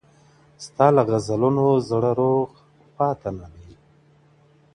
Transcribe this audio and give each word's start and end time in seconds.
ستا 0.65 0.85
له 0.95 1.01
غزلونو 1.09 1.65
زړه 1.89 2.11
روغ 2.19 2.49
پاته 2.95 3.29
نه 3.39 3.47
دی~ 3.53 3.71